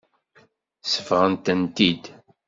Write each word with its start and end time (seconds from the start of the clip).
Sebɣent-tent-id. 0.83 2.03